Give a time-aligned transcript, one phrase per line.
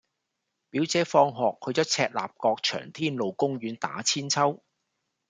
[0.71, 4.59] 表姐放學去左赤鱲角翔天路公園打韆鞦